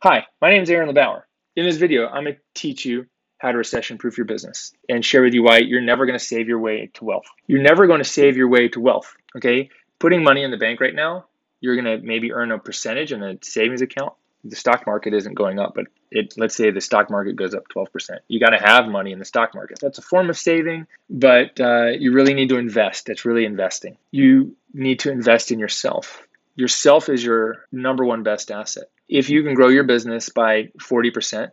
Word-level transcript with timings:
Hi, 0.00 0.26
my 0.40 0.50
name 0.50 0.62
is 0.62 0.70
Aaron 0.70 0.94
LeBauer. 0.94 1.22
In 1.56 1.64
this 1.66 1.76
video, 1.76 2.06
I'm 2.06 2.22
going 2.22 2.36
to 2.36 2.40
teach 2.54 2.84
you 2.84 3.06
how 3.38 3.50
to 3.50 3.58
recession 3.58 3.98
proof 3.98 4.16
your 4.16 4.26
business 4.26 4.72
and 4.88 5.04
share 5.04 5.24
with 5.24 5.34
you 5.34 5.42
why 5.42 5.58
you're 5.58 5.80
never 5.80 6.06
going 6.06 6.16
to 6.16 6.24
save 6.24 6.46
your 6.46 6.60
way 6.60 6.88
to 6.94 7.04
wealth. 7.04 7.24
You're 7.48 7.62
never 7.62 7.88
going 7.88 7.98
to 7.98 8.08
save 8.08 8.36
your 8.36 8.46
way 8.46 8.68
to 8.68 8.80
wealth, 8.80 9.12
okay? 9.36 9.70
Putting 9.98 10.22
money 10.22 10.44
in 10.44 10.52
the 10.52 10.56
bank 10.56 10.80
right 10.80 10.94
now, 10.94 11.24
you're 11.60 11.74
going 11.74 11.98
to 12.00 12.06
maybe 12.06 12.32
earn 12.32 12.52
a 12.52 12.60
percentage 12.60 13.12
in 13.12 13.24
a 13.24 13.38
savings 13.42 13.82
account. 13.82 14.12
The 14.44 14.54
stock 14.54 14.86
market 14.86 15.14
isn't 15.14 15.34
going 15.34 15.58
up, 15.58 15.72
but 15.74 15.86
it, 16.12 16.34
let's 16.36 16.54
say 16.54 16.70
the 16.70 16.80
stock 16.80 17.10
market 17.10 17.34
goes 17.34 17.52
up 17.52 17.64
12%. 17.74 18.18
You 18.28 18.38
got 18.38 18.50
to 18.50 18.64
have 18.64 18.86
money 18.86 19.10
in 19.10 19.18
the 19.18 19.24
stock 19.24 19.52
market. 19.52 19.80
That's 19.80 19.98
a 19.98 20.02
form 20.02 20.30
of 20.30 20.38
saving, 20.38 20.86
but 21.10 21.58
uh, 21.60 21.86
you 21.86 22.12
really 22.12 22.34
need 22.34 22.50
to 22.50 22.58
invest. 22.58 23.06
That's 23.06 23.24
really 23.24 23.44
investing. 23.44 23.96
You 24.12 24.54
need 24.72 25.00
to 25.00 25.10
invest 25.10 25.50
in 25.50 25.58
yourself. 25.58 26.24
Yourself 26.54 27.08
is 27.08 27.24
your 27.24 27.66
number 27.72 28.04
one 28.04 28.22
best 28.22 28.52
asset 28.52 28.88
if 29.08 29.30
you 29.30 29.42
can 29.42 29.54
grow 29.54 29.68
your 29.68 29.84
business 29.84 30.28
by 30.28 30.64
40% 30.78 31.50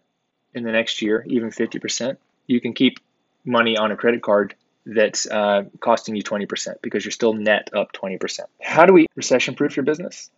in 0.54 0.64
the 0.64 0.72
next 0.72 1.02
year, 1.02 1.24
even 1.28 1.50
50%, 1.50 2.18
you 2.48 2.62
can 2.62 2.74
keep 2.74 3.00
money 3.46 3.78
on 3.78 3.92
a 3.92 3.96
credit 3.96 4.22
card 4.22 4.56
that's 4.86 5.26
uh, 5.26 5.64
costing 5.80 6.16
you 6.16 6.24
20% 6.24 6.82
because 6.82 7.04
you're 7.04 7.12
still 7.12 7.34
net 7.34 7.70
up 7.74 7.92
20%. 7.94 8.40
How 8.62 8.86
do 8.86 8.94
we 8.94 9.08
recession 9.16 9.56
proof 9.56 9.76
your 9.76 9.86
business? 9.86 10.30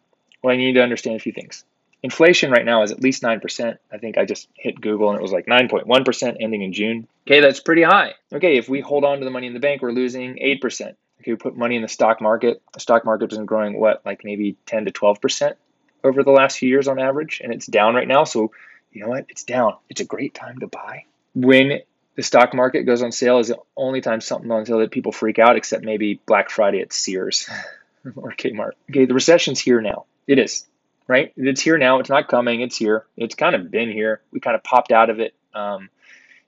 Well, 0.42 0.54
you 0.56 0.66
need 0.66 0.73
to 0.73 0.84
understand 0.84 1.18
a 1.18 1.20
few 1.20 1.34
things. 1.34 1.66
Inflation 2.04 2.52
right 2.52 2.64
now 2.64 2.84
is 2.84 2.92
at 2.92 3.02
least 3.02 3.23
9%. 3.23 3.78
I 3.92 3.98
think 3.98 4.18
I 4.18 4.26
just 4.26 4.48
hit 4.54 4.80
Google 4.80 5.10
and 5.10 5.20
it 5.20 5.22
was 5.22 5.32
like 5.32 5.48
9.1% 5.48 6.38
ending 6.40 6.62
in 6.62 6.72
June. 6.72 7.08
Okay, 7.26 7.42
that's 7.42 7.60
pretty 7.60 7.82
high. 7.82 8.14
Okay, 8.32 8.58
if 8.58 8.70
we 8.70 8.80
hold 8.80 9.04
on 9.04 9.20
to 9.20 9.26
the 9.26 9.32
money 9.32 9.48
in 9.48 9.54
the 9.54 9.60
bank, 9.60 9.82
we're 9.82 9.92
losing 9.92 10.36
8%. 10.36 10.82
Okay, 10.82 10.95
we 11.32 11.36
put 11.36 11.58
money 11.58 11.76
in 11.76 11.82
the 11.82 11.88
stock 11.88 12.22
market. 12.22 12.62
The 12.73 12.80
stock 12.80 13.04
market 13.04 13.34
isn't 13.34 13.48
growing 13.48 13.80
what, 13.80 14.06
like 14.06 14.23
maybe 14.23 14.56
10 14.68 14.86
to 14.86 14.92
12% 14.92 15.56
over 16.03 16.23
the 16.23 16.31
last 16.31 16.58
few 16.58 16.70
years 16.70 16.88
on 16.88 17.00
average, 17.00 17.42
and 17.44 17.53
it's 17.53 17.66
down 17.66 17.95
right 17.95 18.08
now. 18.08 18.23
So, 18.23 18.52
you 18.92 19.02
know 19.02 19.09
what? 19.09 19.26
It's 19.30 19.44
down. 19.44 19.76
It's 19.90 20.02
a 20.02 20.06
great 20.06 20.34
time 20.34 20.59
to 20.59 20.67
buy. 20.67 21.06
When 21.34 21.81
the 22.16 22.23
stock 22.23 22.54
market 22.54 22.84
goes 22.84 23.04
on 23.04 23.12
sale 23.12 23.39
is 23.39 23.50
the 23.50 23.59
only 23.76 24.02
time 24.02 24.22
something 24.22 24.52
on 24.52 24.66
sale 24.66 24.80
that 24.80 24.92
people 24.92 25.12
freak 25.12 25.39
out, 25.39 25.56
except 25.56 25.84
maybe 25.84 26.20
Black 26.26 26.50
Friday 26.50 26.81
at 26.81 26.92
Sears 26.92 27.50
or 28.16 28.31
Kmart. 28.31 28.72
Okay, 28.89 29.06
the 29.06 29.14
recession's 29.14 29.59
here 29.59 29.81
now. 29.81 30.06
It 30.26 30.39
is, 30.39 30.66
right? 31.08 31.31
It's 31.38 31.62
here 31.62 31.78
now. 31.78 32.00
It's 32.00 32.09
not 32.09 32.28
coming. 32.28 32.61
It's 32.61 32.76
here. 32.76 33.06
It's 33.16 33.36
kind 33.36 33.56
of 33.56 33.70
been 33.70 33.92
here. 33.92 34.22
We 34.32 34.39
kind 34.39 34.56
of 34.56 34.64
popped 34.64 34.92
out 34.92 35.09
of 35.09 35.20
it 35.20 35.36
um, 35.54 35.89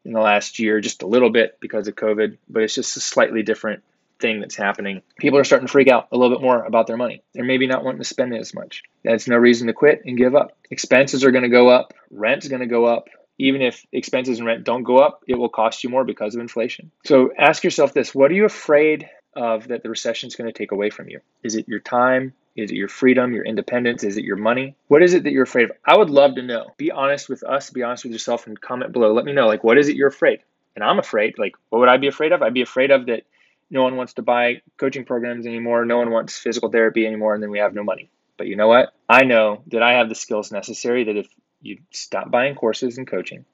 in 0.03 0.11
the 0.11 0.19
last 0.19 0.59
year 0.59 0.81
just 0.81 1.03
a 1.03 1.07
little 1.07 1.29
bit 1.29 1.59
because 1.59 1.87
of 1.87 1.95
COVID, 1.95 2.37
but 2.49 2.63
it's 2.63 2.75
just 2.75 2.97
a 2.97 2.99
slightly 2.99 3.43
different 3.43 3.83
thing 4.19 4.39
that's 4.39 4.55
happening. 4.55 5.01
People 5.17 5.39
are 5.39 5.43
starting 5.43 5.67
to 5.67 5.71
freak 5.71 5.87
out 5.87 6.07
a 6.11 6.17
little 6.17 6.35
bit 6.35 6.43
more 6.43 6.63
about 6.63 6.87
their 6.87 6.97
money. 6.97 7.23
They're 7.33 7.45
maybe 7.45 7.67
not 7.67 7.83
wanting 7.83 8.01
to 8.01 8.07
spend 8.07 8.33
as 8.35 8.53
much. 8.53 8.83
That's 9.03 9.27
no 9.27 9.37
reason 9.37 9.67
to 9.67 9.73
quit 9.73 10.01
and 10.05 10.17
give 10.17 10.35
up. 10.35 10.57
Expenses 10.69 11.23
are 11.23 11.31
going 11.31 11.43
to 11.43 11.49
go 11.49 11.69
up, 11.69 11.93
rent's 12.11 12.47
going 12.47 12.61
to 12.61 12.67
go 12.67 12.85
up. 12.85 13.09
Even 13.41 13.61
if 13.61 13.85
expenses 13.93 14.39
and 14.39 14.47
rent 14.47 14.65
don't 14.65 14.83
go 14.83 14.97
up, 14.97 15.23
it 15.25 15.35
will 15.35 15.47
cost 15.47 15.83
you 15.83 15.89
more 15.89 16.03
because 16.03 16.35
of 16.35 16.41
inflation. 16.41 16.91
So 17.05 17.31
ask 17.37 17.63
yourself 17.63 17.93
this 17.93 18.13
what 18.13 18.31
are 18.31 18.35
you 18.35 18.45
afraid 18.45 19.09
of 19.33 19.69
that 19.69 19.83
the 19.83 19.89
recession 19.89 20.27
is 20.27 20.35
going 20.35 20.51
to 20.51 20.57
take 20.57 20.73
away 20.73 20.89
from 20.89 21.07
you? 21.09 21.21
Is 21.43 21.55
it 21.55 21.67
your 21.67 21.79
time? 21.79 22.33
Is 22.55 22.71
it 22.71 22.75
your 22.75 22.89
freedom, 22.89 23.31
your 23.31 23.45
independence? 23.45 24.03
Is 24.03 24.17
it 24.17 24.25
your 24.25 24.35
money? 24.35 24.75
What 24.87 25.01
is 25.01 25.13
it 25.13 25.23
that 25.23 25.31
you're 25.31 25.43
afraid 25.43 25.69
of? 25.69 25.77
I 25.85 25.97
would 25.97 26.09
love 26.09 26.35
to 26.35 26.41
know. 26.41 26.73
Be 26.77 26.91
honest 26.91 27.29
with 27.29 27.43
us, 27.43 27.69
be 27.69 27.83
honest 27.83 28.03
with 28.03 28.11
yourself, 28.11 28.47
and 28.47 28.59
comment 28.59 28.91
below. 28.91 29.13
Let 29.13 29.23
me 29.23 29.31
know, 29.31 29.47
like, 29.47 29.63
what 29.63 29.77
is 29.77 29.87
it 29.87 29.95
you're 29.95 30.09
afraid? 30.09 30.41
And 30.75 30.83
I'm 30.83 30.99
afraid, 30.99 31.37
like, 31.37 31.55
what 31.69 31.79
would 31.79 31.89
I 31.89 31.97
be 31.97 32.07
afraid 32.07 32.33
of? 32.33 32.41
I'd 32.41 32.53
be 32.53 32.61
afraid 32.61 32.91
of 32.91 33.05
that 33.05 33.23
no 33.69 33.83
one 33.83 33.95
wants 33.95 34.13
to 34.13 34.21
buy 34.21 34.61
coaching 34.77 35.05
programs 35.05 35.45
anymore. 35.45 35.85
No 35.85 35.97
one 35.97 36.11
wants 36.11 36.37
physical 36.37 36.69
therapy 36.69 37.05
anymore. 37.05 37.33
And 37.33 37.43
then 37.43 37.51
we 37.51 37.59
have 37.59 37.73
no 37.73 37.83
money. 37.83 38.09
But 38.37 38.47
you 38.47 38.55
know 38.55 38.67
what? 38.67 38.93
I 39.07 39.25
know 39.25 39.63
that 39.67 39.83
I 39.83 39.93
have 39.93 40.09
the 40.09 40.15
skills 40.15 40.51
necessary 40.51 41.05
that 41.05 41.17
if 41.17 41.27
you 41.61 41.79
stop 41.91 42.31
buying 42.31 42.55
courses 42.55 42.97
and 42.97 43.07
coaching 43.07 43.45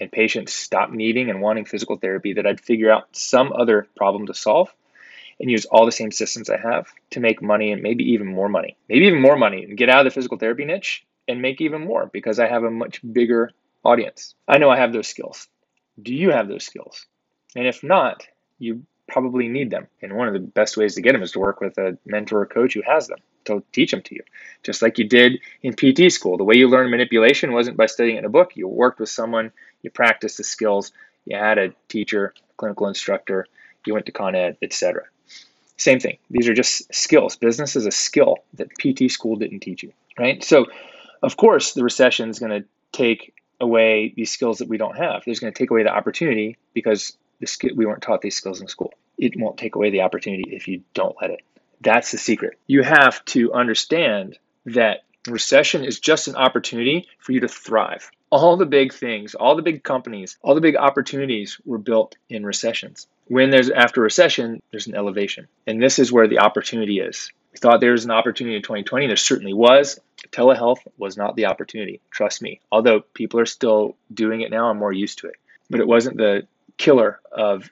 and 0.00 0.10
patients 0.10 0.52
stop 0.52 0.90
needing 0.90 1.30
and 1.30 1.40
wanting 1.40 1.64
physical 1.64 1.96
therapy, 1.96 2.34
that 2.34 2.46
I'd 2.46 2.60
figure 2.60 2.90
out 2.90 3.16
some 3.16 3.52
other 3.52 3.86
problem 3.96 4.26
to 4.26 4.34
solve 4.34 4.68
and 5.40 5.50
use 5.50 5.64
all 5.64 5.86
the 5.86 5.92
same 5.92 6.10
systems 6.10 6.50
I 6.50 6.58
have 6.58 6.88
to 7.10 7.20
make 7.20 7.40
money 7.40 7.72
and 7.72 7.82
maybe 7.82 8.12
even 8.12 8.26
more 8.26 8.48
money, 8.48 8.76
maybe 8.88 9.06
even 9.06 9.22
more 9.22 9.36
money 9.36 9.64
and 9.64 9.76
get 9.76 9.88
out 9.88 10.00
of 10.00 10.12
the 10.12 10.14
physical 10.14 10.38
therapy 10.38 10.64
niche 10.64 11.04
and 11.28 11.40
make 11.40 11.60
even 11.60 11.84
more 11.84 12.10
because 12.12 12.38
I 12.38 12.48
have 12.48 12.64
a 12.64 12.70
much 12.70 13.00
bigger 13.12 13.52
audience. 13.84 14.34
I 14.46 14.58
know 14.58 14.70
I 14.70 14.78
have 14.78 14.92
those 14.92 15.08
skills. 15.08 15.48
Do 16.00 16.14
you 16.14 16.30
have 16.30 16.48
those 16.48 16.64
skills? 16.64 17.06
And 17.54 17.66
if 17.66 17.82
not, 17.82 18.26
you 18.58 18.84
probably 19.12 19.46
need 19.46 19.70
them. 19.70 19.86
And 20.00 20.14
one 20.14 20.26
of 20.26 20.34
the 20.34 20.40
best 20.40 20.76
ways 20.76 20.94
to 20.94 21.02
get 21.02 21.12
them 21.12 21.22
is 21.22 21.32
to 21.32 21.38
work 21.38 21.60
with 21.60 21.76
a 21.78 21.98
mentor 22.06 22.40
or 22.40 22.46
coach 22.46 22.74
who 22.74 22.82
has 22.82 23.06
them 23.06 23.18
to 23.44 23.62
teach 23.72 23.90
them 23.90 24.02
to 24.02 24.14
you. 24.14 24.22
Just 24.62 24.82
like 24.82 24.98
you 24.98 25.06
did 25.06 25.40
in 25.62 25.74
PT 25.74 26.10
school. 26.10 26.38
The 26.38 26.44
way 26.44 26.56
you 26.56 26.68
learned 26.68 26.90
manipulation 26.90 27.52
wasn't 27.52 27.76
by 27.76 27.86
studying 27.86 28.16
in 28.16 28.24
a 28.24 28.30
book. 28.30 28.56
You 28.56 28.66
worked 28.66 29.00
with 29.00 29.10
someone, 29.10 29.52
you 29.82 29.90
practiced 29.90 30.38
the 30.38 30.44
skills, 30.44 30.92
you 31.26 31.36
had 31.36 31.58
a 31.58 31.74
teacher, 31.88 32.34
clinical 32.56 32.88
instructor, 32.88 33.46
you 33.86 33.92
went 33.92 34.06
to 34.06 34.12
Con 34.12 34.34
Ed, 34.34 34.56
etc. 34.62 35.04
Same 35.76 36.00
thing. 36.00 36.18
These 36.30 36.48
are 36.48 36.54
just 36.54 36.92
skills. 36.94 37.36
Business 37.36 37.76
is 37.76 37.86
a 37.86 37.90
skill 37.90 38.38
that 38.54 38.68
PT 38.78 39.10
school 39.10 39.36
didn't 39.36 39.60
teach 39.60 39.82
you, 39.82 39.92
right? 40.18 40.42
So, 40.42 40.66
of 41.22 41.36
course, 41.36 41.74
the 41.74 41.84
recession 41.84 42.30
is 42.30 42.38
going 42.38 42.62
to 42.62 42.68
take 42.92 43.34
away 43.60 44.12
these 44.16 44.30
skills 44.30 44.58
that 44.58 44.68
we 44.68 44.78
don't 44.78 44.96
have. 44.96 45.22
There's 45.24 45.40
going 45.40 45.52
to 45.52 45.58
take 45.58 45.70
away 45.70 45.82
the 45.82 45.92
opportunity 45.92 46.56
because 46.72 47.16
we 47.74 47.86
weren't 47.86 48.02
taught 48.02 48.20
these 48.20 48.36
skills 48.36 48.60
in 48.60 48.68
school. 48.68 48.91
It 49.22 49.38
won't 49.38 49.56
take 49.56 49.76
away 49.76 49.90
the 49.90 50.00
opportunity 50.00 50.42
if 50.48 50.66
you 50.66 50.82
don't 50.94 51.14
let 51.22 51.30
it. 51.30 51.42
That's 51.80 52.10
the 52.10 52.18
secret. 52.18 52.58
You 52.66 52.82
have 52.82 53.24
to 53.26 53.52
understand 53.52 54.36
that 54.66 55.04
recession 55.28 55.84
is 55.84 56.00
just 56.00 56.26
an 56.26 56.34
opportunity 56.34 57.06
for 57.20 57.30
you 57.30 57.38
to 57.38 57.46
thrive. 57.46 58.10
All 58.30 58.56
the 58.56 58.66
big 58.66 58.92
things, 58.92 59.36
all 59.36 59.54
the 59.54 59.62
big 59.62 59.84
companies, 59.84 60.38
all 60.42 60.56
the 60.56 60.60
big 60.60 60.74
opportunities 60.74 61.60
were 61.64 61.78
built 61.78 62.16
in 62.28 62.44
recessions. 62.44 63.06
When 63.28 63.50
there's 63.50 63.70
after 63.70 64.00
recession, 64.00 64.60
there's 64.72 64.88
an 64.88 64.96
elevation. 64.96 65.46
And 65.68 65.80
this 65.80 66.00
is 66.00 66.10
where 66.10 66.26
the 66.26 66.40
opportunity 66.40 66.98
is. 66.98 67.30
We 67.52 67.58
thought 67.58 67.80
there 67.80 67.92
was 67.92 68.04
an 68.04 68.10
opportunity 68.10 68.56
in 68.56 68.62
2020. 68.62 69.06
There 69.06 69.14
certainly 69.14 69.54
was. 69.54 70.00
Telehealth 70.32 70.80
was 70.98 71.16
not 71.16 71.36
the 71.36 71.46
opportunity. 71.46 72.00
Trust 72.10 72.42
me. 72.42 72.60
Although 72.72 73.02
people 73.14 73.38
are 73.38 73.46
still 73.46 73.96
doing 74.12 74.40
it 74.40 74.50
now, 74.50 74.68
I'm 74.68 74.78
more 74.78 74.92
used 74.92 75.20
to 75.20 75.28
it. 75.28 75.36
But 75.70 75.78
it 75.78 75.86
wasn't 75.86 76.16
the 76.16 76.48
killer 76.76 77.20
of 77.30 77.70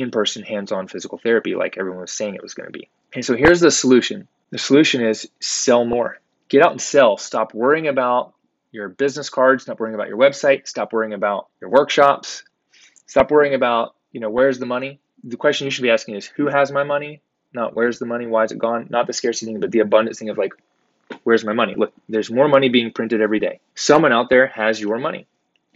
in 0.00 0.10
person, 0.10 0.42
hands 0.42 0.72
on 0.72 0.88
physical 0.88 1.18
therapy 1.18 1.54
like 1.54 1.78
everyone 1.78 2.00
was 2.00 2.12
saying 2.12 2.34
it 2.34 2.42
was 2.42 2.54
going 2.54 2.66
to 2.66 2.78
be. 2.78 2.88
And 3.14 3.24
so 3.24 3.36
here's 3.36 3.60
the 3.60 3.70
solution 3.70 4.28
the 4.50 4.58
solution 4.58 5.04
is 5.04 5.28
sell 5.40 5.84
more. 5.84 6.18
Get 6.48 6.62
out 6.62 6.72
and 6.72 6.80
sell. 6.80 7.16
Stop 7.16 7.54
worrying 7.54 7.86
about 7.86 8.34
your 8.72 8.88
business 8.88 9.30
cards, 9.30 9.62
stop 9.64 9.80
worrying 9.80 9.94
about 9.94 10.08
your 10.08 10.18
website, 10.18 10.66
stop 10.66 10.92
worrying 10.92 11.12
about 11.12 11.48
your 11.60 11.70
workshops, 11.70 12.44
stop 13.06 13.30
worrying 13.30 13.54
about, 13.54 13.94
you 14.12 14.20
know, 14.20 14.30
where's 14.30 14.58
the 14.58 14.66
money? 14.66 15.00
The 15.24 15.36
question 15.36 15.66
you 15.66 15.70
should 15.70 15.82
be 15.82 15.90
asking 15.90 16.16
is 16.16 16.26
who 16.26 16.46
has 16.46 16.70
my 16.70 16.84
money? 16.84 17.20
Not 17.52 17.74
where's 17.74 17.98
the 17.98 18.06
money, 18.06 18.26
why 18.26 18.44
is 18.44 18.52
it 18.52 18.58
gone? 18.58 18.86
Not 18.90 19.06
the 19.06 19.12
scarcity 19.12 19.46
thing, 19.46 19.60
but 19.60 19.72
the 19.72 19.80
abundance 19.80 20.18
thing 20.18 20.30
of 20.30 20.38
like, 20.38 20.52
where's 21.24 21.44
my 21.44 21.52
money? 21.52 21.74
Look, 21.76 21.92
there's 22.08 22.30
more 22.30 22.48
money 22.48 22.68
being 22.68 22.92
printed 22.92 23.20
every 23.20 23.40
day. 23.40 23.60
Someone 23.74 24.12
out 24.12 24.30
there 24.30 24.46
has 24.46 24.80
your 24.80 24.98
money. 24.98 25.26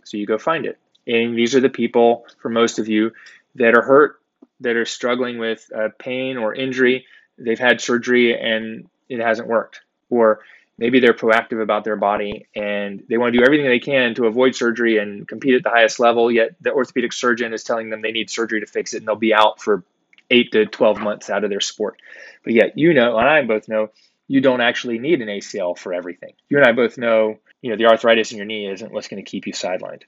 So 0.04 0.16
you 0.16 0.26
go 0.26 0.38
find 0.38 0.66
it. 0.66 0.78
And 1.06 1.36
these 1.36 1.54
are 1.54 1.60
the 1.60 1.68
people, 1.68 2.26
for 2.40 2.48
most 2.48 2.78
of 2.78 2.88
you, 2.88 3.12
that 3.56 3.76
are 3.76 3.82
hurt, 3.82 4.20
that 4.60 4.76
are 4.76 4.84
struggling 4.84 5.38
with 5.38 5.70
uh, 5.74 5.88
pain 5.98 6.36
or 6.36 6.54
injury. 6.54 7.06
They've 7.38 7.58
had 7.58 7.80
surgery 7.80 8.38
and 8.38 8.88
it 9.08 9.20
hasn't 9.20 9.48
worked. 9.48 9.80
Or 10.10 10.40
maybe 10.78 11.00
they're 11.00 11.14
proactive 11.14 11.62
about 11.62 11.84
their 11.84 11.96
body 11.96 12.46
and 12.54 13.02
they 13.08 13.16
want 13.16 13.32
to 13.32 13.38
do 13.38 13.44
everything 13.44 13.66
they 13.66 13.80
can 13.80 14.14
to 14.14 14.26
avoid 14.26 14.54
surgery 14.54 14.98
and 14.98 15.26
compete 15.26 15.54
at 15.54 15.62
the 15.62 15.70
highest 15.70 16.00
level, 16.00 16.30
yet 16.30 16.54
the 16.60 16.72
orthopedic 16.72 17.12
surgeon 17.12 17.52
is 17.52 17.64
telling 17.64 17.90
them 17.90 18.02
they 18.02 18.12
need 18.12 18.30
surgery 18.30 18.60
to 18.60 18.66
fix 18.66 18.94
it 18.94 18.98
and 18.98 19.08
they'll 19.08 19.16
be 19.16 19.34
out 19.34 19.60
for 19.60 19.84
eight 20.30 20.52
to 20.52 20.66
12 20.66 21.00
months 21.00 21.30
out 21.30 21.44
of 21.44 21.50
their 21.50 21.60
sport. 21.60 21.96
But 22.42 22.54
yet, 22.54 22.78
you 22.78 22.94
know, 22.94 23.18
and 23.18 23.28
I 23.28 23.42
both 23.42 23.68
know 23.68 23.90
you 24.26 24.40
don't 24.40 24.60
actually 24.60 24.98
need 24.98 25.20
an 25.20 25.28
ACL 25.28 25.76
for 25.76 25.92
everything. 25.92 26.32
You 26.48 26.58
and 26.58 26.66
I 26.66 26.72
both 26.72 26.96
know, 26.96 27.38
you 27.60 27.70
know, 27.70 27.76
the 27.76 27.86
arthritis 27.86 28.32
in 28.32 28.38
your 28.38 28.46
knee 28.46 28.70
isn't 28.70 28.92
what's 28.92 29.08
going 29.08 29.22
to 29.22 29.30
keep 29.30 29.46
you 29.46 29.52
sidelined 29.52 30.02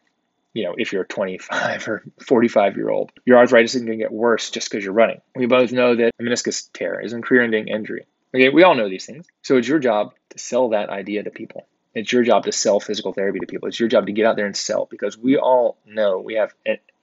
you 0.56 0.64
know, 0.64 0.74
if 0.76 0.92
you're 0.92 1.02
a 1.02 1.06
25 1.06 1.88
or 1.88 2.02
45 2.26 2.76
year 2.76 2.88
old, 2.88 3.12
your 3.26 3.38
arthritis 3.38 3.74
isn't 3.74 3.86
going 3.86 3.98
to 3.98 4.04
get 4.04 4.12
worse 4.12 4.50
just 4.50 4.70
because 4.70 4.82
you're 4.82 4.94
running. 4.94 5.20
We 5.34 5.46
both 5.46 5.70
know 5.70 5.94
that 5.94 6.12
a 6.18 6.22
meniscus 6.22 6.70
tear 6.72 7.00
is 7.00 7.12
a 7.12 7.20
career 7.20 7.42
ending 7.42 7.68
injury. 7.68 8.06
Okay, 8.34 8.48
we 8.48 8.62
all 8.62 8.74
know 8.74 8.88
these 8.88 9.04
things. 9.04 9.26
So 9.42 9.58
it's 9.58 9.68
your 9.68 9.78
job 9.78 10.14
to 10.30 10.38
sell 10.38 10.70
that 10.70 10.88
idea 10.88 11.22
to 11.22 11.30
people 11.30 11.66
It's 11.94 12.10
your 12.10 12.22
job 12.22 12.44
to 12.44 12.52
sell 12.52 12.80
physical 12.80 13.12
therapy 13.12 13.38
to 13.40 13.46
people. 13.46 13.68
It's 13.68 13.78
your 13.78 13.88
job 13.88 14.06
to 14.06 14.12
get 14.12 14.26
out 14.26 14.36
there 14.36 14.46
and 14.46 14.56
sell 14.56 14.86
because 14.90 15.16
we 15.18 15.36
all 15.36 15.76
know 15.86 16.20
we 16.20 16.34
have 16.34 16.54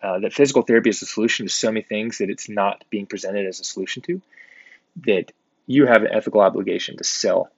uh, 0.02 0.20
that 0.20 0.34
physical 0.34 0.64
therapy 0.64 0.90
is 0.90 1.02
a 1.04 1.06
solution 1.06 1.46
to 1.46 1.52
so 1.52 1.72
many 1.72 1.84
things 1.84 2.18
that 2.18 2.30
it's 2.32 2.50
not 2.50 2.84
being 2.90 3.06
presented 3.06 3.46
as 3.46 3.60
a 3.60 3.64
solution 3.64 4.02
to. 4.04 4.22
That 5.06 5.32
you 5.68 5.86
have 5.86 6.02
an 6.02 6.12
ethical 6.12 6.42
obligation 6.42 6.98
to 6.98 7.04
sell, 7.04 7.50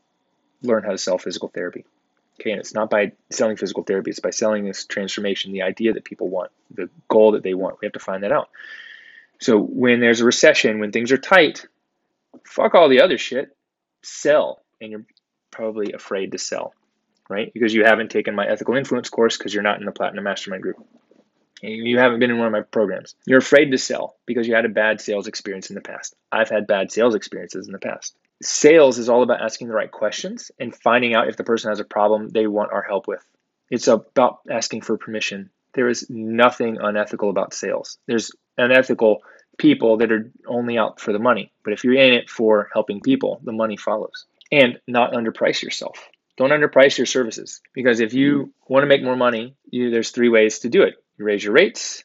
learn 0.62 0.84
how 0.84 0.92
to 0.92 0.98
sell 0.98 1.18
physical 1.18 1.50
therapy. 1.50 1.86
Okay, 2.40 2.52
and 2.52 2.60
it's 2.60 2.74
not 2.74 2.90
by 2.90 3.14
selling 3.32 3.56
physical 3.56 3.84
therapy, 3.84 4.12
it's 4.12 4.20
by 4.20 4.32
selling 4.32 4.66
this 4.66 4.86
transformation, 4.86 5.54
the 5.54 5.62
idea 5.62 5.94
that 5.94 6.04
people 6.04 6.28
want, 6.28 6.52
the 6.70 6.90
goal 7.08 7.32
that 7.32 7.44
they 7.44 7.54
want. 7.54 7.80
We 7.82 7.86
have 7.86 7.94
to 7.94 8.00
find 8.00 8.24
that 8.24 8.32
out. 8.32 8.50
So 9.40 9.60
when 9.60 10.00
there's 10.00 10.22
a 10.22 10.26
recession, 10.26 10.80
when 10.80 10.92
things 10.92 11.12
are 11.12 11.18
tight, 11.18 11.66
fuck 12.46 12.76
all 12.76 12.90
the 12.90 13.02
other 13.02 13.18
shit, 13.18 13.56
sell. 14.04 14.62
And 14.82 14.92
you're 14.92 15.06
probably 15.52 15.94
afraid 15.94 16.34
to 16.34 16.38
sell, 16.38 16.74
right? 17.30 17.54
Because 17.54 17.74
you 17.74 17.86
haven't 17.86 18.12
taken 18.12 18.36
my 18.36 18.46
ethical 18.46 18.76
influence 18.76 19.10
course 19.10 19.38
because 19.38 19.54
you're 19.54 19.64
not 19.64 19.80
in 19.80 19.86
the 19.86 19.92
Platinum 19.92 20.26
Mastermind 20.26 20.62
group. 20.62 20.78
And 21.64 21.88
you 21.88 21.98
haven't 22.00 22.20
been 22.20 22.32
in 22.32 22.38
one 22.38 22.48
of 22.48 22.54
my 22.54 22.62
programs. 22.62 23.16
You're 23.26 23.40
afraid 23.40 23.72
to 23.72 23.78
sell 23.78 24.18
because 24.26 24.46
you 24.46 24.56
had 24.56 24.66
a 24.66 24.70
bad 24.70 25.00
sales 25.00 25.28
experience 25.28 25.70
in 25.70 25.76
the 25.76 25.82
past. 25.82 26.14
I've 26.32 26.50
had 26.50 26.68
bad 26.68 26.92
sales 26.92 27.16
experiences 27.16 27.68
in 27.68 27.72
the 27.72 27.80
past 27.80 28.16
sales 28.46 28.98
is 28.98 29.10
all 29.10 29.24
about 29.24 29.42
asking 29.42 29.68
the 29.68 29.74
right 29.74 29.92
questions 29.92 30.52
and 30.60 30.76
finding 30.76 31.14
out 31.14 31.28
if 31.28 31.38
the 31.38 31.44
person 31.44 31.70
has 31.70 31.80
a 31.80 31.86
problem 31.86 32.30
they 32.30 32.48
want 32.48 32.72
our 32.72 32.84
help 32.84 33.08
with. 33.08 33.24
It's 33.70 33.88
about 33.88 34.40
asking 34.50 34.82
for 34.82 34.98
permission. 34.98 35.50
There 35.74 35.90
is 35.90 36.08
nothing 36.10 36.78
unethical 36.80 37.30
about 37.30 37.54
sales. 37.54 37.98
There's 38.08 38.32
unethical 38.58 39.22
people 39.58 39.98
that 39.98 40.12
are 40.12 40.32
only 40.48 40.78
out 40.78 41.00
for 41.00 41.14
the 41.14 41.20
money. 41.20 41.52
But 41.64 41.74
if 41.74 41.84
you're 41.84 41.96
in 41.96 42.14
it 42.14 42.30
for 42.30 42.70
helping 42.74 43.02
people, 43.02 43.40
the 43.44 43.52
money 43.52 43.78
follows. 43.78 44.26
And 44.52 44.80
not 44.88 45.14
underprice 45.14 45.64
yourself. 45.64 46.08
Don't 46.38 46.52
underprice 46.52 46.98
your 46.98 47.08
services 47.08 47.62
because 47.74 48.00
if 48.00 48.14
you 48.14 48.54
want 48.68 48.84
to 48.84 48.88
make 48.88 49.04
more 49.04 49.16
money, 49.16 49.56
you, 49.70 49.90
there's 49.90 50.12
three 50.12 50.30
ways 50.30 50.60
to 50.60 50.70
do 50.70 50.84
it. 50.84 50.96
You 51.18 51.26
raise 51.26 51.44
your 51.44 51.54
rates, 51.54 52.04